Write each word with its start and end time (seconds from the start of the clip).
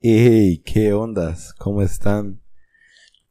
Hey, 0.00 0.62
¿qué 0.64 0.94
ondas? 0.94 1.52
¿Cómo 1.58 1.82
están? 1.82 2.40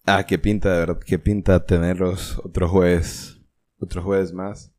Ah, 0.06 0.24
qué 0.28 0.38
pinta, 0.38 0.72
de 0.72 0.80
verdad, 0.82 1.00
qué 1.04 1.18
pinta 1.18 1.66
tenerlos 1.66 2.40
otro 2.44 2.70
jueves, 2.70 3.42
otro 3.80 4.04
jueves 4.04 4.32
más. 4.32 4.72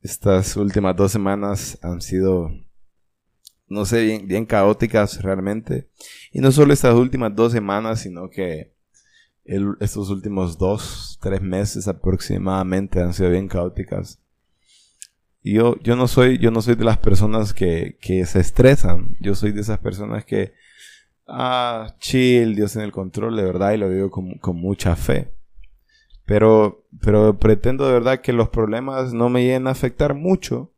Estas 0.00 0.56
últimas 0.56 0.96
dos 0.96 1.12
semanas 1.12 1.78
han 1.82 2.00
sido, 2.00 2.48
no 3.66 3.84
sé, 3.84 4.02
bien, 4.02 4.26
bien 4.26 4.46
caóticas 4.46 5.22
realmente. 5.22 5.90
Y 6.32 6.40
no 6.40 6.50
solo 6.52 6.72
estas 6.72 6.94
últimas 6.94 7.36
dos 7.36 7.52
semanas, 7.52 8.00
sino 8.00 8.30
que 8.30 8.75
estos 9.80 10.10
últimos 10.10 10.58
dos, 10.58 11.18
tres 11.20 11.40
meses 11.40 11.88
aproximadamente 11.88 13.00
han 13.00 13.14
sido 13.14 13.30
bien 13.30 13.48
caóticas. 13.48 14.20
Y 15.42 15.54
yo, 15.54 15.76
yo 15.82 15.94
no 15.94 16.08
soy, 16.08 16.38
yo 16.38 16.50
no 16.50 16.60
soy 16.60 16.74
de 16.74 16.84
las 16.84 16.98
personas 16.98 17.54
que, 17.54 17.96
que 18.00 18.26
se 18.26 18.40
estresan. 18.40 19.16
Yo 19.20 19.34
soy 19.34 19.52
de 19.52 19.60
esas 19.60 19.78
personas 19.78 20.24
que 20.24 20.52
ah, 21.26 21.94
chill, 21.98 22.54
Dios 22.54 22.76
en 22.76 22.82
el 22.82 22.92
control, 22.92 23.36
de 23.36 23.44
verdad, 23.44 23.72
y 23.72 23.78
lo 23.78 23.90
digo 23.90 24.10
con, 24.10 24.56
mucha 24.56 24.96
fe. 24.96 25.32
Pero, 26.24 26.84
pero 27.00 27.38
pretendo 27.38 27.86
de 27.86 27.92
verdad 27.92 28.20
que 28.20 28.32
los 28.32 28.48
problemas 28.48 29.12
no 29.12 29.28
me 29.28 29.42
lleguen 29.42 29.66
a 29.66 29.72
afectar 29.72 30.14
mucho 30.14 30.72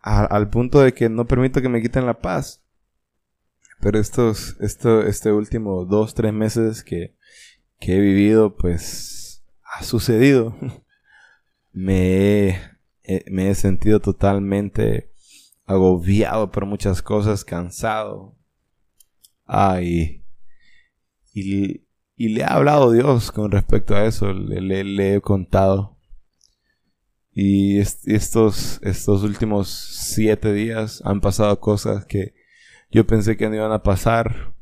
al 0.00 0.48
punto 0.48 0.80
de 0.80 0.94
que 0.94 1.08
no 1.08 1.26
permito 1.26 1.60
que 1.60 1.68
me 1.68 1.82
quiten 1.82 2.06
la 2.06 2.20
paz. 2.20 2.62
Pero 3.80 3.98
estos, 3.98 4.56
esto, 4.60 5.02
este 5.02 5.32
último 5.32 5.84
dos, 5.84 6.14
tres 6.14 6.32
meses 6.32 6.82
que, 6.82 7.14
que 7.78 7.96
he 7.96 8.00
vivido, 8.00 8.56
pues 8.56 9.44
ha 9.62 9.82
sucedido. 9.82 10.56
me, 11.72 12.50
he, 13.02 13.24
me 13.30 13.50
he 13.50 13.54
sentido 13.54 14.00
totalmente 14.00 15.10
agobiado 15.66 16.50
por 16.50 16.66
muchas 16.66 17.02
cosas, 17.02 17.44
cansado, 17.44 18.38
Ay. 19.48 20.22
Y, 21.32 21.84
le 22.16 22.44
ha 22.44 22.48
hablado 22.48 22.92
Dios 22.92 23.32
con 23.32 23.50
respecto 23.50 23.96
a 23.96 24.04
eso. 24.04 24.32
Le, 24.32 24.84
le, 24.84 25.14
he 25.14 25.20
contado. 25.20 25.98
Y 27.32 27.78
estos, 27.78 28.80
estos 28.82 29.22
últimos 29.22 29.68
siete 29.68 30.52
días 30.52 31.00
han 31.04 31.20
pasado 31.20 31.60
cosas 31.60 32.04
que 32.04 32.34
yo 32.90 33.06
pensé 33.06 33.36
que 33.36 33.48
no 33.48 33.56
iban 33.56 33.72
a 33.72 33.82
pasar. 33.82 34.54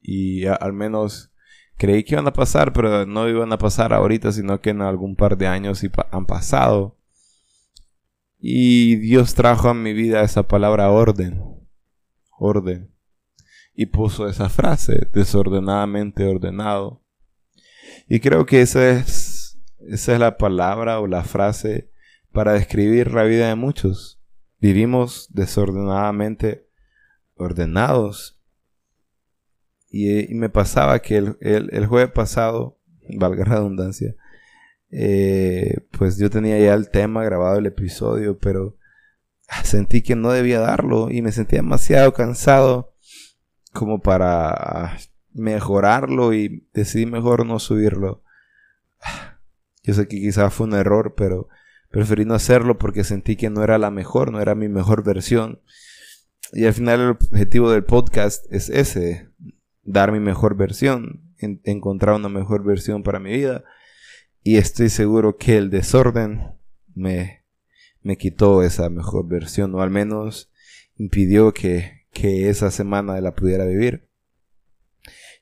Y 0.00 0.46
al 0.46 0.72
menos 0.72 1.32
creí 1.76 2.04
que 2.04 2.14
iban 2.14 2.26
a 2.26 2.32
pasar, 2.32 2.72
pero 2.72 3.06
no 3.06 3.28
iban 3.28 3.52
a 3.52 3.58
pasar 3.58 3.92
ahorita, 3.92 4.32
sino 4.32 4.60
que 4.60 4.70
en 4.70 4.82
algún 4.82 5.16
par 5.16 5.36
de 5.36 5.46
años 5.46 5.84
y 5.84 5.90
han 6.10 6.26
pasado. 6.26 6.98
Y 8.38 8.96
Dios 8.96 9.34
trajo 9.34 9.68
a 9.68 9.74
mi 9.74 9.92
vida 9.92 10.22
esa 10.22 10.46
palabra 10.46 10.90
orden. 10.90 11.42
Orden 12.38 12.94
y 13.74 13.86
puso 13.86 14.28
esa 14.28 14.48
frase, 14.48 15.08
desordenadamente 15.12 16.24
ordenado. 16.26 17.02
Y 18.08 18.20
creo 18.20 18.46
que 18.46 18.62
esa 18.62 18.90
es, 18.90 19.58
esa 19.80 20.14
es 20.14 20.20
la 20.20 20.38
palabra 20.38 21.00
o 21.00 21.06
la 21.06 21.24
frase 21.24 21.90
para 22.32 22.52
describir 22.52 23.12
la 23.12 23.24
vida 23.24 23.48
de 23.48 23.54
muchos. 23.56 24.20
Vivimos 24.60 25.28
desordenadamente 25.32 26.68
ordenados. 27.34 28.33
Y, 29.96 30.34
me 30.34 30.48
pasaba 30.48 30.98
que 30.98 31.18
el, 31.18 31.36
el, 31.40 31.86
jueves 31.86 32.10
pasado, 32.10 32.80
valga 33.16 33.44
la 33.44 33.54
redundancia, 33.54 34.16
eh, 34.90 35.86
pues 35.96 36.18
yo 36.18 36.30
tenía 36.30 36.58
ya 36.58 36.74
el 36.74 36.90
tema 36.90 37.22
grabado 37.22 37.58
el 37.58 37.66
episodio, 37.66 38.36
pero 38.36 38.76
sentí 39.62 40.02
que 40.02 40.16
no 40.16 40.32
debía 40.32 40.58
darlo 40.58 41.12
y 41.12 41.22
me 41.22 41.30
sentía 41.30 41.60
demasiado 41.60 42.12
cansado 42.12 42.96
como 43.72 44.02
para 44.02 44.98
mejorarlo 45.32 46.34
y 46.34 46.66
decidí 46.74 47.06
mejor 47.06 47.46
no 47.46 47.60
subirlo. 47.60 48.24
Yo 49.84 49.94
sé 49.94 50.08
que 50.08 50.16
quizás 50.16 50.52
fue 50.52 50.66
un 50.66 50.74
error, 50.74 51.14
pero 51.16 51.48
preferí 51.88 52.24
no 52.24 52.34
hacerlo 52.34 52.78
porque 52.78 53.04
sentí 53.04 53.36
que 53.36 53.48
no 53.48 53.62
era 53.62 53.78
la 53.78 53.92
mejor, 53.92 54.32
no 54.32 54.40
era 54.40 54.56
mi 54.56 54.68
mejor 54.68 55.04
versión. 55.04 55.60
Y 56.52 56.64
al 56.66 56.74
final 56.74 57.00
el 57.00 57.08
objetivo 57.10 57.70
del 57.70 57.84
podcast 57.84 58.44
es 58.50 58.70
ese, 58.70 59.30
dar 59.84 60.12
mi 60.12 60.20
mejor 60.20 60.56
versión, 60.56 61.34
encontrar 61.38 62.14
una 62.14 62.28
mejor 62.28 62.64
versión 62.64 63.02
para 63.02 63.20
mi 63.20 63.32
vida. 63.32 63.64
Y 64.42 64.56
estoy 64.56 64.88
seguro 64.88 65.36
que 65.36 65.56
el 65.56 65.70
desorden 65.70 66.54
me, 66.94 67.44
me 68.02 68.16
quitó 68.16 68.62
esa 68.62 68.90
mejor 68.90 69.26
versión, 69.26 69.74
o 69.74 69.82
al 69.82 69.90
menos 69.90 70.50
impidió 70.96 71.52
que, 71.52 72.06
que 72.12 72.48
esa 72.48 72.70
semana 72.70 73.20
la 73.20 73.34
pudiera 73.34 73.64
vivir. 73.64 74.08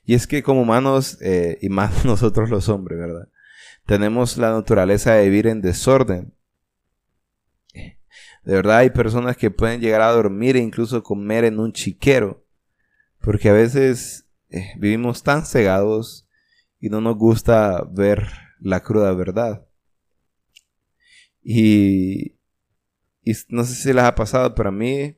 Y 0.05 0.15
es 0.15 0.27
que 0.27 0.43
como 0.43 0.61
humanos, 0.61 1.17
eh, 1.21 1.57
y 1.61 1.69
más 1.69 2.05
nosotros 2.05 2.49
los 2.49 2.69
hombres, 2.69 2.99
¿verdad? 2.99 3.29
Tenemos 3.85 4.37
la 4.37 4.51
naturaleza 4.51 5.13
de 5.13 5.25
vivir 5.25 5.47
en 5.47 5.61
desorden. 5.61 6.33
De 7.73 8.55
verdad 8.55 8.79
hay 8.79 8.89
personas 8.89 9.37
que 9.37 9.51
pueden 9.51 9.79
llegar 9.79 10.01
a 10.01 10.11
dormir 10.11 10.57
e 10.57 10.59
incluso 10.59 11.01
comer 11.01 11.45
en 11.45 11.59
un 11.59 11.71
chiquero. 11.71 12.45
Porque 13.19 13.49
a 13.49 13.53
veces 13.53 14.27
eh, 14.53 14.73
vivimos 14.77 15.23
tan 15.23 15.45
cegados 15.45 16.27
y 16.79 16.89
no 16.89 17.01
nos 17.01 17.17
gusta 17.17 17.83
ver 17.91 18.27
la 18.59 18.81
cruda 18.81 19.13
verdad. 19.13 19.67
Y, 21.41 22.37
y 23.23 23.33
no 23.49 23.63
sé 23.65 23.75
si 23.75 23.93
les 23.93 24.03
ha 24.03 24.15
pasado, 24.15 24.55
pero 24.55 24.69
a 24.69 24.71
mí 24.71 25.17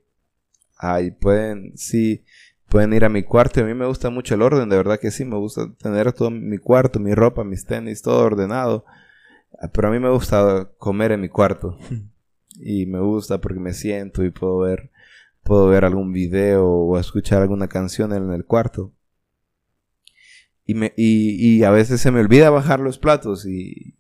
Ahí 0.77 1.11
pueden, 1.11 1.77
sí, 1.77 2.25
pueden 2.67 2.93
ir 2.93 3.05
a 3.05 3.09
mi 3.09 3.23
cuarto. 3.23 3.61
A 3.61 3.63
mí 3.63 3.73
me 3.73 3.85
gusta 3.85 4.09
mucho 4.09 4.35
el 4.35 4.41
orden, 4.41 4.69
de 4.69 4.77
verdad 4.77 4.99
que 4.99 5.11
sí, 5.11 5.25
me 5.25 5.37
gusta 5.37 5.73
tener 5.77 6.11
todo 6.13 6.31
mi 6.31 6.57
cuarto, 6.57 6.99
mi 6.99 7.13
ropa, 7.13 7.43
mis 7.43 7.65
tenis, 7.65 8.01
todo 8.01 8.23
ordenado. 8.23 8.85
Ah, 9.59 9.69
pero 9.73 9.87
a 9.87 9.91
mí 9.91 9.99
me 9.99 10.09
gusta 10.09 10.69
comer 10.77 11.11
en 11.13 11.21
mi 11.21 11.29
cuarto. 11.29 11.77
y 12.59 12.85
me 12.85 12.99
gusta 12.99 13.39
porque 13.39 13.59
me 13.59 13.73
siento 13.73 14.23
y 14.23 14.31
puedo 14.31 14.59
ver, 14.59 14.91
puedo 15.43 15.67
ver 15.67 15.85
algún 15.85 16.11
video 16.11 16.67
o 16.67 16.99
escuchar 16.99 17.41
alguna 17.41 17.67
canción 17.67 18.13
en 18.13 18.31
el 18.31 18.45
cuarto. 18.45 18.91
Y, 20.65 20.73
me, 20.73 20.93
y, 20.97 21.57
y 21.57 21.63
a 21.63 21.69
veces 21.69 22.01
se 22.01 22.11
me 22.11 22.19
olvida 22.19 22.49
bajar 22.49 22.79
los 22.79 22.97
platos 22.97 23.45
y, 23.45 23.95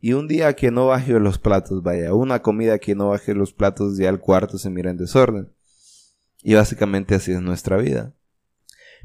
y 0.00 0.12
un 0.12 0.28
día 0.28 0.54
que 0.54 0.70
no 0.70 0.86
baje 0.86 1.18
los 1.18 1.38
platos, 1.38 1.82
vaya, 1.82 2.14
una 2.14 2.40
comida 2.40 2.78
que 2.78 2.94
no 2.94 3.08
baje 3.08 3.34
los 3.34 3.52
platos, 3.52 3.96
ya 3.98 4.08
el 4.08 4.20
cuarto 4.20 4.58
se 4.58 4.70
mira 4.70 4.90
en 4.90 4.98
desorden. 4.98 5.52
Y 6.42 6.54
básicamente 6.54 7.14
así 7.14 7.32
es 7.32 7.40
nuestra 7.40 7.76
vida. 7.76 8.14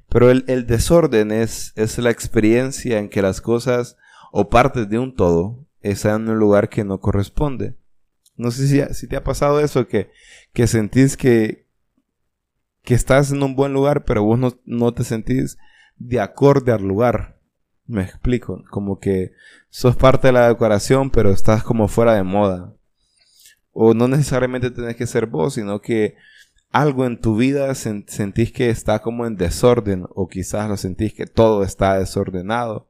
Pero 0.09 0.29
el, 0.29 0.67
desorden 0.67 1.31
es, 1.31 1.71
es 1.75 1.97
la 1.97 2.11
experiencia 2.11 2.99
en 2.99 3.09
que 3.09 3.21
las 3.21 3.41
cosas 3.41 3.97
o 4.31 4.49
partes 4.49 4.89
de 4.89 4.99
un 4.99 5.15
todo 5.15 5.65
están 5.79 6.23
en 6.23 6.29
un 6.29 6.37
lugar 6.37 6.69
que 6.69 6.83
no 6.83 6.99
corresponde. 6.99 7.77
No 8.35 8.51
sé 8.51 8.67
si, 8.67 8.93
si 8.93 9.07
te 9.07 9.15
ha 9.15 9.23
pasado 9.23 9.59
eso, 9.59 9.87
que, 9.87 10.11
que 10.53 10.67
sentís 10.67 11.15
que, 11.15 11.65
que 12.83 12.93
estás 12.93 13.31
en 13.31 13.41
un 13.41 13.55
buen 13.55 13.73
lugar, 13.73 14.03
pero 14.03 14.23
vos 14.23 14.37
no, 14.37 14.59
no 14.65 14.93
te 14.93 15.03
sentís 15.03 15.57
de 16.07 16.19
acorde 16.19 16.71
al 16.71 16.83
lugar. 16.83 17.37
Me 17.85 18.03
explico, 18.03 18.63
como 18.69 18.99
que 18.99 19.33
sos 19.69 19.95
parte 19.95 20.27
de 20.27 20.33
la 20.33 20.47
decoración, 20.47 21.09
pero 21.09 21.31
estás 21.31 21.63
como 21.63 21.87
fuera 21.87 22.13
de 22.13 22.23
moda. 22.23 22.73
O 23.73 23.93
no 23.93 24.07
necesariamente 24.07 24.71
tenés 24.71 24.95
que 24.95 25.07
ser 25.07 25.25
vos, 25.25 25.55
sino 25.55 25.81
que 25.81 26.15
algo 26.71 27.05
en 27.05 27.19
tu 27.19 27.35
vida 27.35 27.73
sentís 27.75 28.51
que 28.51 28.69
está 28.69 28.99
como 28.99 29.25
en 29.25 29.35
desorden 29.35 30.05
o 30.09 30.27
quizás 30.27 30.69
lo 30.69 30.77
sentís 30.77 31.13
que 31.13 31.25
todo 31.25 31.63
está 31.63 31.97
desordenado. 31.97 32.87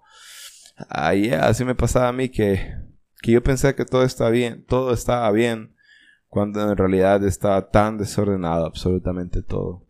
Ahí 0.89 1.31
así 1.31 1.65
me 1.65 1.75
pasaba 1.75 2.09
a 2.09 2.13
mí 2.13 2.29
que, 2.29 2.75
que 3.21 3.31
yo 3.31 3.43
pensé 3.43 3.75
que 3.75 3.85
todo 3.85 4.03
estaba 4.03 4.29
bien, 4.29 4.63
todo 4.65 4.93
estaba 4.93 5.31
bien, 5.31 5.75
cuando 6.27 6.61
en 6.61 6.77
realidad 6.77 7.23
estaba 7.25 7.69
tan 7.69 7.97
desordenado 7.97 8.65
absolutamente 8.65 9.41
todo. 9.41 9.85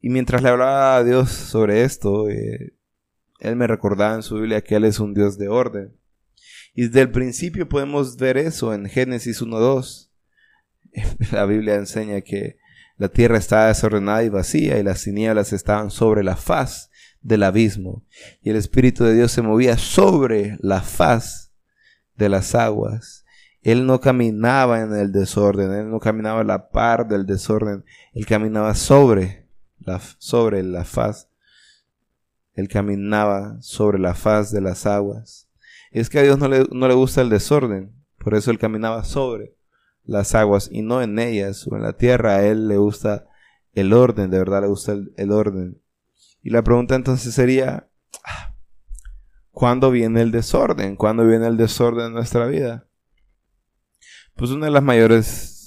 Y 0.00 0.08
mientras 0.08 0.42
le 0.42 0.48
hablaba 0.48 0.96
a 0.96 1.04
Dios 1.04 1.30
sobre 1.30 1.82
esto, 1.82 2.28
eh, 2.28 2.74
Él 3.40 3.56
me 3.56 3.66
recordaba 3.66 4.14
en 4.14 4.22
su 4.22 4.36
Biblia 4.36 4.62
que 4.62 4.76
Él 4.76 4.84
es 4.84 4.98
un 4.98 5.14
Dios 5.14 5.38
de 5.38 5.48
orden. 5.48 5.96
Y 6.74 6.86
desde 6.86 7.02
el 7.02 7.10
principio 7.10 7.68
podemos 7.68 8.16
ver 8.16 8.36
eso 8.36 8.72
en 8.72 8.86
Génesis 8.88 9.42
1.2 9.42 10.10
la 11.32 11.44
Biblia 11.44 11.76
enseña 11.76 12.20
que 12.20 12.58
la 12.96 13.08
tierra 13.08 13.38
estaba 13.38 13.68
desordenada 13.68 14.22
y 14.22 14.28
vacía 14.28 14.78
y 14.78 14.82
las 14.82 15.02
tinieblas 15.02 15.52
estaban 15.52 15.90
sobre 15.90 16.22
la 16.22 16.36
faz 16.36 16.90
del 17.22 17.42
abismo 17.42 18.04
y 18.42 18.50
el 18.50 18.56
Espíritu 18.56 19.04
de 19.04 19.14
Dios 19.14 19.32
se 19.32 19.42
movía 19.42 19.78
sobre 19.78 20.56
la 20.60 20.82
faz 20.82 21.52
de 22.16 22.28
las 22.28 22.54
aguas. 22.54 23.24
Él 23.62 23.86
no 23.86 24.00
caminaba 24.00 24.80
en 24.80 24.94
el 24.94 25.12
desorden, 25.12 25.72
él 25.72 25.90
no 25.90 26.00
caminaba 26.00 26.40
a 26.40 26.44
la 26.44 26.70
par 26.70 27.08
del 27.08 27.26
desorden, 27.26 27.84
él 28.14 28.26
caminaba 28.26 28.74
sobre 28.74 29.39
sobre 30.18 30.62
la 30.62 30.84
faz. 30.84 31.28
Él 32.54 32.68
caminaba 32.68 33.60
sobre 33.60 33.98
la 33.98 34.14
faz 34.14 34.50
de 34.52 34.60
las 34.60 34.86
aguas. 34.86 35.48
es 35.90 36.08
que 36.08 36.18
a 36.18 36.22
Dios 36.22 36.38
no 36.38 36.48
le, 36.48 36.66
no 36.70 36.88
le 36.88 36.94
gusta 36.94 37.20
el 37.20 37.30
desorden, 37.30 37.94
por 38.18 38.34
eso 38.34 38.50
Él 38.50 38.58
caminaba 38.58 39.04
sobre 39.04 39.56
las 40.04 40.34
aguas 40.34 40.68
y 40.70 40.82
no 40.82 41.02
en 41.02 41.18
ellas 41.18 41.66
o 41.66 41.76
en 41.76 41.82
la 41.82 41.94
tierra. 41.94 42.36
A 42.36 42.46
Él 42.46 42.68
le 42.68 42.76
gusta 42.76 43.26
el 43.72 43.92
orden, 43.92 44.30
de 44.30 44.38
verdad 44.38 44.62
le 44.62 44.68
gusta 44.68 44.92
el, 44.92 45.32
orden. 45.32 45.80
Y 46.42 46.50
la 46.50 46.62
pregunta 46.62 46.94
entonces 46.94 47.34
sería, 47.34 47.88
¿cuándo 49.50 49.90
viene 49.90 50.22
el 50.22 50.32
desorden? 50.32 50.96
¿Cuándo 50.96 51.26
viene 51.26 51.46
el 51.46 51.56
desorden 51.56 52.08
en 52.08 52.12
nuestra 52.14 52.46
vida? 52.46 52.86
Pues 54.34 54.50
una 54.50 54.66
de 54.66 54.72
las 54.72 54.82
mayores 54.82 55.59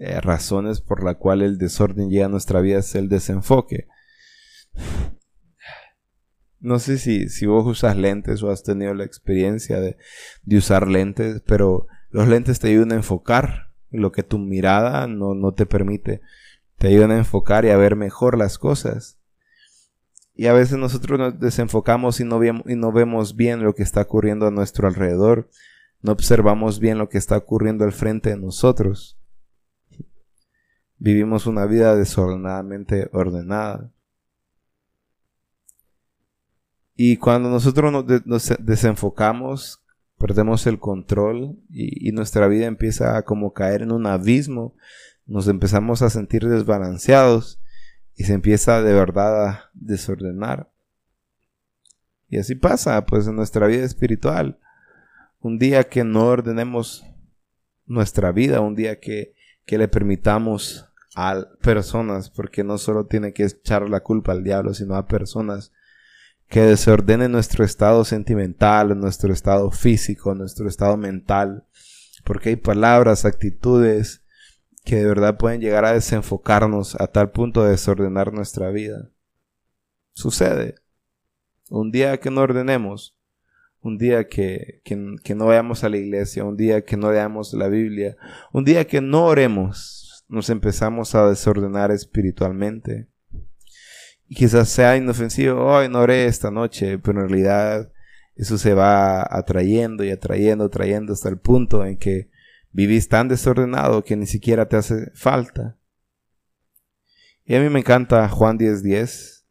eh, 0.00 0.18
razones 0.18 0.80
por 0.80 1.04
la 1.04 1.16
cual 1.16 1.42
el 1.42 1.58
desorden 1.58 2.08
llega 2.08 2.24
a 2.24 2.30
nuestra 2.30 2.62
vida 2.62 2.78
es 2.78 2.94
el 2.94 3.10
desenfoque. 3.10 3.86
No 6.58 6.78
sé 6.78 6.96
si, 6.96 7.28
si 7.28 7.44
vos 7.44 7.66
usas 7.66 7.98
lentes 7.98 8.42
o 8.42 8.50
has 8.50 8.62
tenido 8.62 8.94
la 8.94 9.04
experiencia 9.04 9.78
de, 9.78 9.98
de 10.42 10.56
usar 10.56 10.88
lentes, 10.88 11.42
pero 11.46 11.86
los 12.08 12.28
lentes 12.28 12.60
te 12.60 12.68
ayudan 12.68 12.92
a 12.92 12.96
enfocar 12.96 13.72
lo 13.90 14.10
que 14.10 14.22
tu 14.22 14.38
mirada 14.38 15.06
no, 15.06 15.34
no 15.34 15.52
te 15.52 15.66
permite. 15.66 16.22
Te 16.78 16.88
ayudan 16.88 17.10
a 17.10 17.18
enfocar 17.18 17.66
y 17.66 17.68
a 17.68 17.76
ver 17.76 17.94
mejor 17.94 18.38
las 18.38 18.56
cosas. 18.56 19.18
Y 20.34 20.46
a 20.46 20.54
veces 20.54 20.78
nosotros 20.78 21.18
nos 21.18 21.38
desenfocamos 21.38 22.20
y 22.20 22.24
no, 22.24 22.42
y 22.42 22.74
no 22.76 22.90
vemos 22.90 23.36
bien 23.36 23.62
lo 23.62 23.74
que 23.74 23.82
está 23.82 24.00
ocurriendo 24.00 24.46
a 24.46 24.50
nuestro 24.50 24.88
alrededor. 24.88 25.50
No 26.00 26.12
observamos 26.12 26.80
bien 26.80 26.96
lo 26.96 27.10
que 27.10 27.18
está 27.18 27.36
ocurriendo 27.36 27.84
al 27.84 27.92
frente 27.92 28.30
de 28.30 28.38
nosotros. 28.38 29.19
Vivimos 31.02 31.46
una 31.46 31.64
vida 31.64 31.96
desordenadamente 31.96 33.08
ordenada. 33.14 33.90
Y 36.94 37.16
cuando 37.16 37.48
nosotros 37.48 37.90
nos, 38.26 38.54
desenfocamos, 38.58 39.82
perdemos 40.18 40.66
el 40.66 40.78
control 40.78 41.58
y, 41.70 42.12
nuestra 42.12 42.48
vida 42.48 42.66
empieza 42.66 43.16
a 43.16 43.22
como 43.22 43.54
caer 43.54 43.80
en 43.80 43.92
un 43.92 44.06
abismo, 44.06 44.76
nos 45.24 45.48
empezamos 45.48 46.02
a 46.02 46.10
sentir 46.10 46.46
desbalanceados 46.46 47.62
y 48.14 48.24
se 48.24 48.34
empieza 48.34 48.82
de 48.82 48.92
verdad 48.92 49.46
a 49.46 49.70
desordenar. 49.72 50.70
Y 52.28 52.36
así 52.36 52.56
pasa 52.56 53.06
pues 53.06 53.26
en 53.26 53.36
nuestra 53.36 53.66
vida 53.68 53.86
espiritual. 53.86 54.58
Un 55.40 55.58
día 55.58 55.84
que 55.84 56.04
no 56.04 56.26
ordenemos 56.26 57.06
nuestra 57.86 58.32
vida, 58.32 58.60
un 58.60 58.74
día 58.74 59.00
que, 59.00 59.34
que 59.64 59.78
le 59.78 59.88
permitamos 59.88 60.89
a 61.28 61.48
personas, 61.60 62.30
porque 62.30 62.64
no 62.64 62.78
solo 62.78 63.06
tiene 63.06 63.32
que 63.32 63.44
echar 63.44 63.88
la 63.90 64.00
culpa 64.00 64.32
al 64.32 64.42
diablo, 64.42 64.72
sino 64.72 64.94
a 64.94 65.06
personas 65.06 65.70
que 66.48 66.62
desordene 66.62 67.28
nuestro 67.28 67.64
estado 67.64 68.04
sentimental, 68.04 68.98
nuestro 68.98 69.32
estado 69.32 69.70
físico, 69.70 70.34
nuestro 70.34 70.66
estado 70.66 70.96
mental, 70.96 71.66
porque 72.24 72.48
hay 72.48 72.56
palabras, 72.56 73.24
actitudes 73.24 74.22
que 74.84 74.96
de 74.96 75.06
verdad 75.06 75.36
pueden 75.36 75.60
llegar 75.60 75.84
a 75.84 75.92
desenfocarnos 75.92 76.98
a 76.98 77.06
tal 77.06 77.30
punto 77.30 77.64
de 77.64 77.72
desordenar 77.72 78.32
nuestra 78.32 78.70
vida. 78.70 79.10
Sucede. 80.14 80.76
Un 81.68 81.92
día 81.92 82.18
que 82.18 82.30
no 82.30 82.40
ordenemos, 82.40 83.14
un 83.82 83.98
día 83.98 84.26
que, 84.26 84.80
que, 84.84 85.34
no 85.34 85.46
vayamos 85.46 85.84
a 85.84 85.88
la 85.88 85.98
iglesia, 85.98 86.44
un 86.44 86.56
día 86.56 86.84
que 86.84 86.96
no 86.96 87.12
leamos 87.12 87.52
la 87.52 87.68
Biblia, 87.68 88.16
un 88.52 88.64
día 88.64 88.86
que 88.86 89.00
no 89.00 89.26
oremos, 89.26 90.09
nos 90.30 90.48
empezamos 90.48 91.14
a 91.14 91.28
desordenar 91.28 91.90
espiritualmente. 91.90 93.08
Y 94.28 94.36
quizás 94.36 94.68
sea 94.68 94.96
inofensivo, 94.96 95.60
hoy 95.60 95.88
no 95.88 95.98
oré 95.98 96.26
esta 96.26 96.52
noche, 96.52 96.98
pero 96.98 97.20
en 97.20 97.28
realidad 97.28 97.92
eso 98.36 98.56
se 98.56 98.72
va 98.72 99.22
atrayendo 99.28 100.04
y 100.04 100.10
atrayendo, 100.10 100.64
atrayendo 100.64 101.12
hasta 101.12 101.28
el 101.28 101.38
punto 101.38 101.84
en 101.84 101.98
que 101.98 102.30
vivís 102.70 103.08
tan 103.08 103.26
desordenado 103.26 104.04
que 104.04 104.16
ni 104.16 104.26
siquiera 104.26 104.68
te 104.68 104.76
hace 104.76 105.10
falta. 105.14 105.76
Y 107.44 107.56
a 107.56 107.60
mí 107.60 107.68
me 107.68 107.80
encanta 107.80 108.28
Juan 108.28 108.56
10:10, 108.56 108.82
10, 108.82 109.46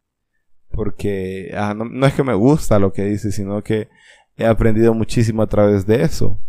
porque 0.71 1.51
ah, 1.55 1.73
no, 1.75 2.07
es 2.07 2.13
que 2.13 2.23
me 2.23 2.33
gusta 2.33 2.79
lo 2.79 2.93
que 2.93 3.03
dice, 3.03 3.33
sino 3.33 3.61
que 3.61 3.89
he 4.37 4.45
aprendido 4.45 4.93
muchísimo 4.93 5.41
a 5.41 5.47
través 5.47 5.85
de 5.85 6.03
eso. 6.03 6.39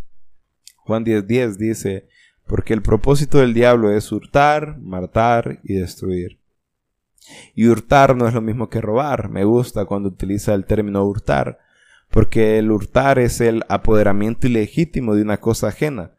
Juan 0.76 1.04
10:10 1.04 1.26
10 1.26 1.58
dice, 1.58 2.08
porque 2.50 2.74
el 2.74 2.82
propósito 2.82 3.38
del 3.38 3.54
diablo 3.54 3.92
es 3.92 4.10
hurtar, 4.10 4.76
matar 4.80 5.60
y 5.62 5.74
destruir. 5.74 6.40
Y 7.54 7.68
hurtar 7.68 8.16
no 8.16 8.26
es 8.26 8.34
lo 8.34 8.40
mismo 8.40 8.68
que 8.68 8.80
robar. 8.80 9.28
Me 9.28 9.44
gusta 9.44 9.84
cuando 9.84 10.08
utiliza 10.08 10.52
el 10.54 10.64
término 10.64 11.04
hurtar, 11.04 11.60
porque 12.10 12.58
el 12.58 12.72
hurtar 12.72 13.20
es 13.20 13.40
el 13.40 13.62
apoderamiento 13.68 14.48
ilegítimo 14.48 15.14
de 15.14 15.22
una 15.22 15.38
cosa 15.38 15.68
ajena. 15.68 16.10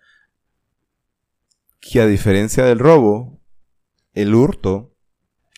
Que 1.82 2.00
a 2.00 2.08
diferencia 2.08 2.64
del 2.64 2.80
robo, 2.80 3.42
el 4.14 4.34
hurto 4.34 4.96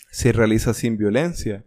se 0.10 0.32
realiza 0.32 0.74
sin 0.74 0.98
violencia. 0.98 1.64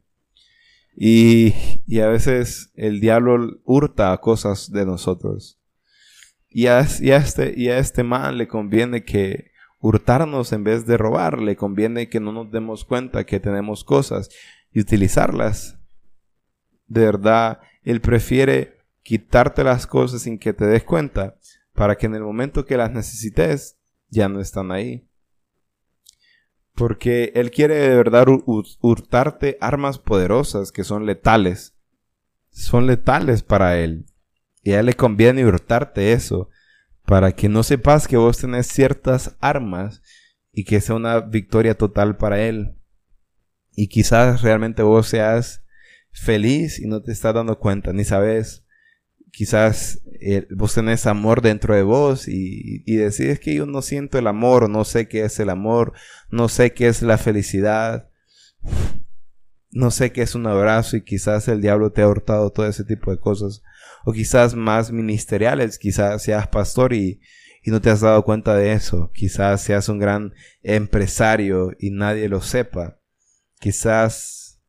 Y, 0.97 1.55
y 1.87 2.01
a 2.01 2.09
veces 2.09 2.73
el 2.75 2.99
diablo 2.99 3.61
hurta 3.63 4.19
cosas 4.19 4.73
de 4.73 4.85
nosotros. 4.85 5.61
Y 6.49 6.69
a, 6.69 6.81
este, 6.81 7.55
y 7.57 7.69
a 7.69 7.79
este 7.79 8.03
man 8.03 8.39
le 8.39 8.49
conviene 8.49 9.05
que 9.05 9.51
hurtarnos 9.81 10.53
en 10.53 10.65
vez 10.65 10.87
de 10.87 10.97
robar. 10.97 11.41
Le 11.41 11.57
conviene 11.57 12.09
que 12.09 12.21
no 12.21 12.33
nos 12.33 12.51
demos 12.51 12.85
cuenta 12.85 13.25
que 13.25 13.41
tenemos 13.41 13.85
cosas 13.85 14.31
y 14.73 14.81
utilizarlas. 14.81 15.79
De 16.87 17.05
verdad, 17.05 17.61
Él 17.83 18.01
prefiere 18.01 18.79
quitarte 19.03 19.65
las 19.65 19.87
cosas 19.87 20.23
sin 20.23 20.39
que 20.39 20.53
te 20.53 20.67
des 20.67 20.85
cuenta 20.85 21.37
para 21.73 21.97
que 21.97 22.07
en 22.07 22.15
el 22.15 22.23
momento 22.23 22.65
que 22.65 22.77
las 22.77 22.91
necesites 22.91 23.79
ya 24.09 24.29
no 24.29 24.41
están 24.41 24.73
ahí. 24.73 25.09
Porque 26.75 27.33
Él 27.35 27.51
quiere 27.51 27.77
de 27.77 27.97
verdad 27.97 28.27
hurtarte 28.81 29.57
armas 29.61 29.99
poderosas 29.99 30.73
que 30.73 30.85
son 30.85 31.07
letales. 31.07 31.75
Son 32.51 32.87
letales 32.87 33.43
para 33.43 33.79
Él. 33.79 34.07
Y 34.67 34.73
a 34.73 34.81
Él 34.81 34.87
le 34.87 34.95
conviene 34.95 35.47
hurtarte 35.47 36.13
eso 36.13 36.51
para 37.05 37.31
que 37.31 37.49
no 37.49 37.63
sepas 37.63 38.09
que 38.09 38.17
vos 38.17 38.39
tenés 38.39 38.67
ciertas 38.67 39.37
armas 39.39 40.03
y 40.51 40.65
que 40.65 40.81
sea 40.81 40.97
una 40.97 41.21
victoria 41.21 41.77
total 41.77 42.17
para 42.17 42.41
Él. 42.43 42.75
Y 43.77 43.87
quizás 43.87 44.43
realmente 44.43 44.83
vos 44.83 45.07
seas 45.07 45.63
feliz 46.11 46.81
y 46.81 46.89
no 46.89 47.01
te 47.01 47.13
estás 47.13 47.33
dando 47.33 47.61
cuenta, 47.61 47.93
ni 47.93 48.03
sabes. 48.03 48.65
Quizás 49.31 50.03
eh, 50.21 50.49
vos 50.51 50.75
tenés 50.75 51.07
amor 51.07 51.43
dentro 51.43 51.77
de 51.77 51.85
vos 51.85 52.27
y, 52.27 52.83
y 52.87 52.97
decís 52.97 53.39
que 53.39 53.55
yo 53.55 53.67
no 53.67 53.83
siento 53.83 54.19
el 54.19 54.27
amor, 54.27 54.69
no 54.69 54.85
sé 54.85 55.07
qué 55.07 55.23
es 55.27 55.39
el 55.39 55.51
amor, 55.51 55.93
no 56.29 56.49
sé 56.49 56.73
qué 56.73 56.89
es 56.89 57.03
la 57.03 57.19
felicidad, 57.19 58.11
no 59.71 59.93
sé 59.93 60.11
qué 60.11 60.23
es 60.23 60.35
un 60.35 60.49
abrazo 60.49 60.97
y 60.97 61.05
quizás 61.05 61.47
el 61.47 61.61
diablo 61.61 61.93
te 61.93 62.03
ha 62.03 62.09
hurtado 62.09 62.51
todo 62.51 62.67
ese 62.67 62.83
tipo 62.83 63.13
de 63.13 63.21
cosas 63.21 63.63
o 64.09 64.13
quizás 64.13 64.55
más 64.55 64.93
ministeriales, 64.93 65.81
quizás 65.81 66.23
seas 66.23 66.47
pastor 66.47 66.93
y, 66.93 67.21
no 67.65 67.81
te 67.81 67.91
has 67.91 68.03
dado 68.03 68.23
cuenta 68.23 68.55
de 68.55 68.73
eso, 68.73 69.11
quizás 69.13 69.61
seas 69.61 69.89
un 69.89 69.99
gran 69.99 70.33
empresario 70.63 71.73
y 71.81 71.91
nadie 71.91 72.29
lo 72.29 72.41
sepa, 72.41 73.01
quizás 73.59 74.61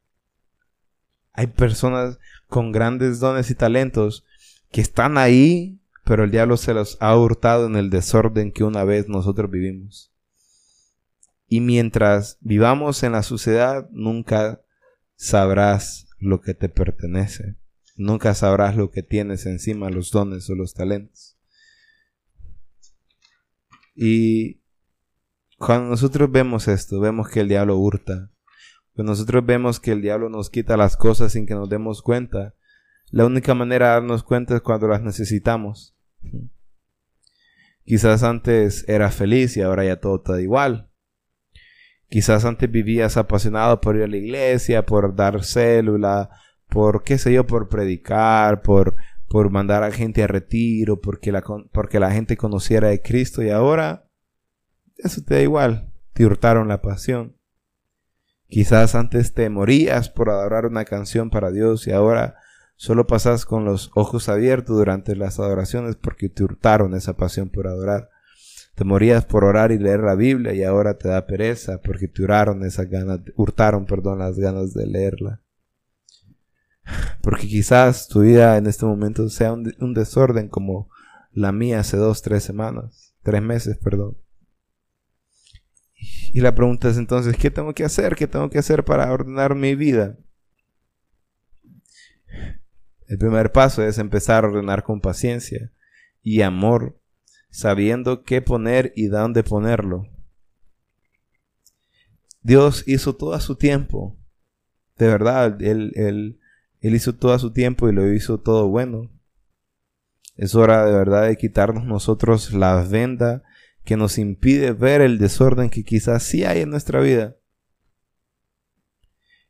hay 1.33 1.45
personas 1.45 2.17
con 2.47 2.71
grandes 2.71 3.19
dones 3.19 3.51
y 3.51 3.53
talentos 3.53 4.25
que 4.71 4.81
están 4.81 5.19
ahí, 5.19 5.79
pero 6.03 6.23
el 6.23 6.31
diablo 6.31 6.57
se 6.57 6.73
los 6.73 6.97
ha 6.99 7.15
hurtado 7.15 7.67
en 7.67 7.75
el 7.75 7.91
desorden 7.91 8.51
que 8.51 8.63
una 8.63 8.83
vez 8.83 9.07
nosotros 9.07 9.51
vivimos. 9.51 10.11
Y 11.47 11.61
mientras 11.61 12.39
vivamos 12.41 13.03
en 13.03 13.11
la 13.11 13.21
suciedad, 13.21 13.87
nunca 13.91 14.63
sabrás 15.15 16.07
lo 16.17 16.41
que 16.41 16.55
te 16.55 16.69
pertenece. 16.69 17.55
Nunca 17.97 18.35
sabrás 18.35 18.75
lo 18.75 18.91
que 18.91 19.01
tienes 19.01 19.47
encima, 19.47 19.89
los 19.89 20.11
dones 20.11 20.47
o 20.51 20.55
los 20.55 20.75
talentos. 20.75 21.35
Y 23.95 24.61
cuando 25.57 25.89
nosotros 25.89 26.31
vemos 26.31 26.67
esto, 26.67 26.99
vemos 26.99 27.27
que 27.27 27.39
el 27.39 27.47
diablo 27.47 27.75
hurta. 27.77 28.29
Cuando 28.93 29.13
nosotros 29.13 29.43
vemos 29.43 29.79
que 29.79 29.91
el 29.91 30.03
diablo 30.03 30.29
nos 30.29 30.51
quita 30.51 30.77
las 30.77 30.95
cosas 30.95 31.31
sin 31.31 31.47
que 31.47 31.55
nos 31.55 31.69
demos 31.69 32.03
cuenta, 32.03 32.53
la 33.09 33.25
única 33.25 33.55
manera 33.55 33.87
de 33.87 33.93
darnos 33.93 34.23
cuenta 34.23 34.55
es 34.55 34.61
cuando 34.61 34.87
las 34.87 35.01
necesitamos. 35.01 35.95
Quizás 37.83 38.21
antes 38.21 38.87
era 38.87 39.09
feliz 39.09 39.57
y 39.57 39.61
ahora 39.61 39.85
ya 39.85 39.99
todo 39.99 40.17
está 40.17 40.39
igual. 40.39 40.91
Quizás 42.09 42.45
antes 42.45 42.69
vivías 42.69 43.17
apasionado 43.17 43.81
por 43.81 43.95
ir 43.95 44.03
a 44.03 44.07
la 44.07 44.17
iglesia, 44.17 44.85
por 44.85 45.15
dar 45.15 45.43
célula, 45.43 46.29
por 46.69 47.03
qué 47.03 47.17
sé 47.17 47.33
yo, 47.33 47.47
por 47.47 47.69
predicar, 47.69 48.61
por, 48.61 48.95
por 49.27 49.49
mandar 49.49 49.83
a 49.83 49.91
gente 49.91 50.23
a 50.23 50.27
retiro, 50.27 51.01
porque 51.01 51.31
la, 51.31 51.43
porque 51.71 51.99
la 51.99 52.11
gente 52.11 52.37
conociera 52.37 52.89
de 52.89 53.01
Cristo 53.01 53.41
y 53.43 53.49
ahora 53.49 54.07
eso 54.97 55.21
te 55.23 55.35
da 55.35 55.41
igual, 55.41 55.91
te 56.13 56.25
hurtaron 56.25 56.67
la 56.67 56.81
pasión. 56.81 57.35
Quizás 58.49 58.95
antes 58.95 59.33
te 59.33 59.49
morías 59.49 60.09
por 60.09 60.29
adorar 60.29 60.65
una 60.65 60.85
canción 60.85 61.29
para 61.29 61.51
Dios 61.51 61.85
y 61.87 61.91
ahora 61.91 62.35
solo 62.75 63.05
pasas 63.05 63.45
con 63.45 63.65
los 63.65 63.91
ojos 63.93 64.29
abiertos 64.29 64.77
durante 64.77 65.15
las 65.15 65.39
adoraciones 65.39 65.97
porque 65.97 66.29
te 66.29 66.43
hurtaron 66.43 66.95
esa 66.95 67.17
pasión 67.17 67.49
por 67.49 67.67
adorar. 67.67 68.09
Te 68.75 68.85
morías 68.85 69.25
por 69.25 69.43
orar 69.43 69.71
y 69.71 69.79
leer 69.79 70.01
la 70.01 70.15
Biblia 70.15 70.53
y 70.53 70.63
ahora 70.63 70.97
te 70.97 71.09
da 71.09 71.25
pereza 71.25 71.81
porque 71.81 72.07
te 72.07 72.21
hurtaron 72.21 72.63
esas 72.63 72.89
ganas, 72.89 73.19
hurtaron, 73.35 73.85
perdón, 73.85 74.19
las 74.19 74.37
ganas 74.37 74.73
de 74.73 74.85
leerla. 74.85 75.41
Porque 77.21 77.47
quizás 77.47 78.07
tu 78.07 78.21
vida 78.21 78.57
en 78.57 78.67
este 78.67 78.85
momento 78.85 79.29
sea 79.29 79.53
un, 79.53 79.93
desorden 79.93 80.47
como 80.47 80.89
la 81.31 81.51
mía 81.51 81.81
hace 81.81 81.97
dos, 81.97 82.21
tres 82.21 82.43
semanas, 82.43 83.13
tres 83.23 83.41
meses, 83.41 83.77
perdón. 83.77 84.17
Y 86.33 86.41
la 86.41 86.53
pregunta 86.53 86.89
es 86.89 86.97
entonces, 86.97 87.35
¿qué 87.37 87.49
tengo 87.49 87.73
que 87.73 87.83
hacer? 87.83 88.15
¿Qué 88.15 88.27
tengo 88.27 88.49
que 88.49 88.59
hacer 88.59 88.83
para 88.83 89.11
ordenar 89.11 89.55
mi 89.55 89.75
vida? 89.75 90.17
El 93.07 93.17
primer 93.17 93.51
paso 93.51 93.83
es 93.83 93.97
empezar 93.97 94.43
a 94.43 94.49
ordenar 94.49 94.83
con 94.83 94.99
paciencia 94.99 95.71
y 96.21 96.41
amor, 96.41 96.99
sabiendo 97.49 98.23
qué 98.23 98.41
poner 98.41 98.91
y 98.95 99.07
dónde 99.07 99.43
ponerlo. 99.43 100.07
Dios 102.41 102.83
hizo 102.85 103.15
todo 103.15 103.33
a 103.33 103.41
su 103.41 103.55
tiempo. 103.55 104.17
De 104.97 105.07
verdad, 105.07 105.61
él, 105.61 105.91
él, 105.95 106.39
él 106.87 106.95
hizo 106.95 107.15
todo 107.15 107.37
su 107.39 107.51
tiempo 107.51 107.89
y 107.89 107.93
lo 107.93 108.11
hizo 108.11 108.39
todo 108.39 108.67
bueno. 108.67 109.09
Es 110.35 110.53
hora 110.55 110.85
de 110.85 110.91
verdad 110.91 111.27
de 111.27 111.37
quitarnos 111.37 111.85
nosotros 111.85 112.53
la 112.53 112.83
venda 112.83 113.43
que 113.83 113.97
nos 113.97 114.17
impide 114.17 114.73
ver 114.73 115.01
el 115.01 115.17
desorden 115.17 115.69
que 115.69 115.83
quizás 115.83 116.23
sí 116.23 116.43
hay 116.43 116.61
en 116.61 116.69
nuestra 116.69 116.99
vida. 116.99 117.37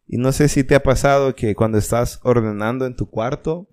Y 0.05 0.17
no 0.17 0.31
sé 0.31 0.47
si 0.47 0.63
te 0.63 0.75
ha 0.75 0.83
pasado 0.83 1.35
que 1.35 1.55
cuando 1.55 1.77
estás 1.77 2.21
ordenando 2.23 2.85
en 2.85 2.95
tu 2.95 3.09
cuarto, 3.09 3.67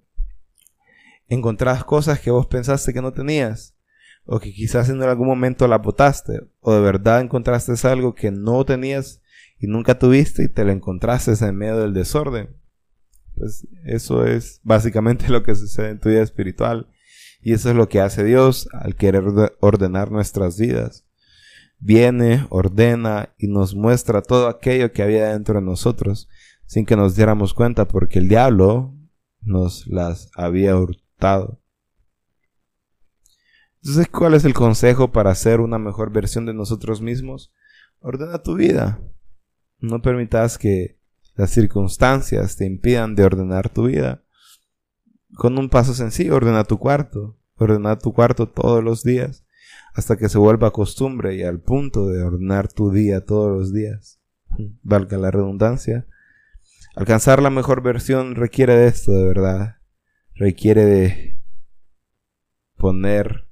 encontrás 1.28 1.85
cosas 1.85 2.18
que 2.18 2.33
vos 2.33 2.47
pensaste 2.47 2.92
que 2.92 3.02
no 3.02 3.12
tenías, 3.12 3.76
o 4.25 4.40
que 4.40 4.52
quizás 4.52 4.88
en 4.88 5.02
algún 5.02 5.28
momento 5.28 5.68
la 5.68 5.78
botaste, 5.78 6.40
o 6.61 6.73
de 6.73 6.80
verdad 6.80 7.21
encontraste 7.21 7.75
algo 7.87 8.14
que 8.14 8.33
no 8.33 8.64
tenías 8.64 9.21
y 9.61 9.68
nunca 9.68 9.99
tuviste 9.99 10.44
y 10.44 10.49
te 10.49 10.64
lo 10.64 10.73
encontraste 10.73 11.33
en 11.44 11.56
medio 11.56 11.78
del 11.78 11.94
desorden. 11.94 12.63
Pues 13.36 13.66
eso 13.84 14.24
es 14.24 14.60
básicamente 14.62 15.28
lo 15.30 15.42
que 15.42 15.54
sucede 15.54 15.90
en 15.90 16.00
tu 16.00 16.08
vida 16.08 16.22
espiritual. 16.22 16.88
Y 17.40 17.52
eso 17.52 17.70
es 17.70 17.76
lo 17.76 17.88
que 17.88 18.00
hace 18.00 18.24
Dios 18.24 18.68
al 18.72 18.96
querer 18.96 19.24
ordenar 19.60 20.10
nuestras 20.10 20.58
vidas. 20.58 21.04
Viene, 21.78 22.46
ordena 22.48 23.34
y 23.36 23.48
nos 23.48 23.74
muestra 23.74 24.22
todo 24.22 24.48
aquello 24.48 24.92
que 24.92 25.02
había 25.02 25.28
dentro 25.28 25.56
de 25.56 25.66
nosotros 25.66 26.28
sin 26.66 26.86
que 26.86 26.96
nos 26.96 27.14
diéramos 27.14 27.52
cuenta 27.52 27.86
porque 27.86 28.18
el 28.18 28.28
diablo 28.28 28.94
nos 29.42 29.86
las 29.86 30.30
había 30.34 30.76
hurtado. 30.76 31.60
Entonces, 33.82 34.08
¿cuál 34.08 34.32
es 34.32 34.46
el 34.46 34.54
consejo 34.54 35.12
para 35.12 35.34
ser 35.34 35.60
una 35.60 35.78
mejor 35.78 36.10
versión 36.10 36.46
de 36.46 36.54
nosotros 36.54 37.02
mismos? 37.02 37.52
Ordena 38.00 38.42
tu 38.42 38.54
vida. 38.54 39.02
No 39.78 40.00
permitas 40.00 40.56
que 40.56 40.98
las 41.34 41.50
circunstancias 41.50 42.56
te 42.56 42.64
impidan 42.64 43.14
de 43.14 43.24
ordenar 43.24 43.68
tu 43.68 43.86
vida 43.86 44.22
con 45.34 45.58
un 45.58 45.68
paso 45.68 45.94
sencillo, 45.94 46.36
ordena 46.36 46.64
tu 46.64 46.78
cuarto. 46.78 47.36
Ordena 47.56 47.98
tu 47.98 48.12
cuarto 48.12 48.48
todos 48.48 48.82
los 48.82 49.04
días 49.04 49.44
hasta 49.94 50.16
que 50.16 50.28
se 50.28 50.38
vuelva 50.38 50.72
costumbre 50.72 51.36
y 51.36 51.44
al 51.44 51.60
punto 51.60 52.08
de 52.08 52.22
ordenar 52.22 52.72
tu 52.72 52.90
día 52.90 53.24
todos 53.24 53.56
los 53.56 53.72
días. 53.72 54.20
Valga 54.82 55.18
la 55.18 55.30
redundancia. 55.30 56.06
Alcanzar 56.96 57.40
la 57.40 57.50
mejor 57.50 57.82
versión 57.82 58.34
requiere 58.34 58.76
de 58.76 58.88
esto, 58.88 59.12
de 59.12 59.24
verdad. 59.24 59.76
Requiere 60.34 60.84
de 60.84 61.40
poner 62.76 63.48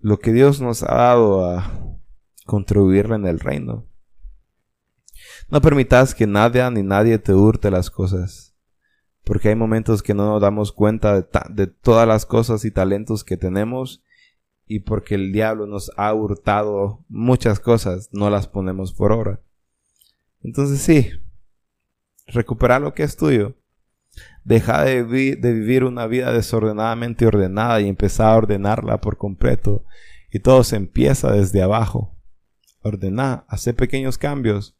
lo 0.00 0.18
que 0.18 0.32
Dios 0.32 0.60
nos 0.60 0.82
ha 0.82 0.94
dado 0.94 1.48
a 1.48 1.98
contribuirle 2.44 3.14
en 3.16 3.26
el 3.26 3.38
reino. 3.38 3.87
No 5.48 5.60
permitas 5.60 6.14
que 6.14 6.26
nadie 6.26 6.70
ni 6.70 6.82
nadie 6.82 7.18
te 7.18 7.34
hurte 7.34 7.70
las 7.70 7.90
cosas 7.90 8.48
porque 9.28 9.50
hay 9.50 9.56
momentos 9.56 10.02
que 10.02 10.14
no 10.14 10.24
nos 10.24 10.40
damos 10.40 10.72
cuenta 10.72 11.20
de, 11.50 11.66
todas 11.66 12.08
las 12.08 12.24
cosas 12.24 12.64
y 12.64 12.70
talentos 12.70 13.24
que 13.24 13.36
tenemos 13.36 14.02
y 14.64 14.80
porque 14.80 15.16
el 15.16 15.32
diablo 15.32 15.66
nos 15.66 15.92
ha 15.98 16.14
hurtado 16.14 17.04
muchas 17.10 17.60
cosas, 17.60 18.08
no 18.10 18.30
las 18.30 18.48
ponemos 18.48 18.94
por 18.94 19.12
obra. 19.12 19.42
Entonces 20.42 20.80
sí, 20.80 21.10
recupera 22.26 22.78
lo 22.78 22.94
que 22.94 23.02
es 23.02 23.18
tuyo. 23.18 23.54
Deja 24.44 24.82
de, 24.84 25.04
de, 25.04 25.52
vivir 25.52 25.84
una 25.84 26.06
vida 26.06 26.32
desordenadamente 26.32 27.26
ordenada 27.26 27.82
y 27.82 27.88
empezar 27.88 28.28
a 28.28 28.36
ordenarla 28.36 28.98
por 29.02 29.18
completo. 29.18 29.84
Y 30.32 30.40
todo 30.40 30.64
se 30.64 30.76
empieza 30.76 31.32
desde 31.32 31.60
abajo. 31.60 32.16
Ordena, 32.80 33.44
hace 33.46 33.74
pequeños 33.74 34.16
cambios 34.16 34.77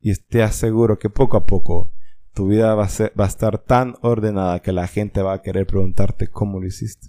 y 0.00 0.14
te 0.14 0.42
aseguro 0.42 0.98
que 0.98 1.10
poco 1.10 1.36
a 1.36 1.44
poco 1.44 1.92
tu 2.32 2.48
vida 2.48 2.74
va 2.74 2.84
a, 2.84 3.26
estar 3.26 3.58
tan 3.58 3.96
ordenada 4.02 4.60
que 4.60 4.72
la 4.72 4.86
gente 4.86 5.22
va 5.22 5.32
a 5.32 5.42
querer 5.42 5.66
preguntarte 5.66 6.28
cómo 6.28 6.60
lo 6.60 6.66
hiciste. 6.66 7.08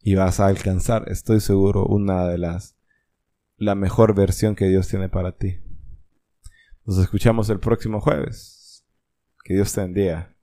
Y 0.00 0.14
vas 0.14 0.40
a 0.40 0.46
alcanzar, 0.46 1.10
estoy 1.10 1.40
seguro, 1.40 1.84
una 1.84 2.26
de 2.26 2.38
las, 2.38 2.74
la 3.56 3.74
mejor 3.74 4.14
versión 4.14 4.54
que 4.54 4.68
Dios 4.68 4.88
tiene 4.88 5.08
para 5.10 5.32
ti. 5.32 5.58
Nos 6.86 6.98
escuchamos 6.98 7.50
el 7.50 7.60
próximo 7.60 8.00
jueves. 8.00 8.84
Que 9.44 9.54
Dios 9.54 9.72
te 9.72 9.82
bendiga. 9.82 10.34